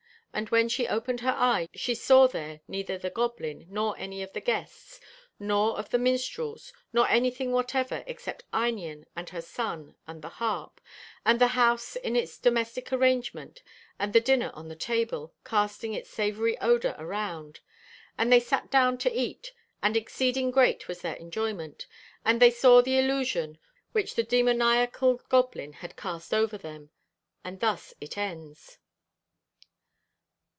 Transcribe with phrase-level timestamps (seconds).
[0.33, 4.31] And when she opened her eyes, she saw there neither the goblin, nor any of
[4.31, 5.01] the guests,
[5.37, 10.79] nor of the minstrels, nor anything whatever except Einion, and her son, and the harp,
[11.25, 13.61] and the house in its domestic arrangement,
[13.99, 17.59] and the dinner on the table, casting its savoury odour around.
[18.17, 19.51] And they sat down to eat...
[19.83, 21.87] and exceeding great was their enjoyment.
[22.23, 23.57] And they saw the illusion
[23.91, 26.89] which the demoniacal goblin had cast over them....
[27.43, 28.77] And thus it ends.'